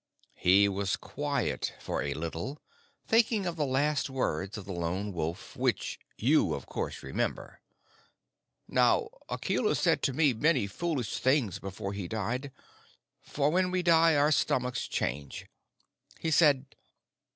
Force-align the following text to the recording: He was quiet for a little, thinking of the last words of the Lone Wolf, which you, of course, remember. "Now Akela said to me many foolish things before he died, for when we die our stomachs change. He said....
He 0.33 0.67
was 0.67 0.95
quiet 0.95 1.75
for 1.79 2.01
a 2.01 2.15
little, 2.15 2.59
thinking 3.05 3.45
of 3.45 3.55
the 3.55 3.67
last 3.67 4.09
words 4.09 4.57
of 4.57 4.65
the 4.65 4.73
Lone 4.73 5.13
Wolf, 5.13 5.55
which 5.55 5.99
you, 6.17 6.55
of 6.55 6.65
course, 6.65 7.03
remember. 7.03 7.61
"Now 8.67 9.09
Akela 9.29 9.75
said 9.75 10.01
to 10.01 10.13
me 10.13 10.33
many 10.33 10.65
foolish 10.65 11.19
things 11.19 11.59
before 11.59 11.93
he 11.93 12.07
died, 12.07 12.51
for 13.21 13.51
when 13.51 13.69
we 13.69 13.83
die 13.83 14.15
our 14.15 14.31
stomachs 14.31 14.87
change. 14.87 15.45
He 16.19 16.31
said.... 16.31 16.65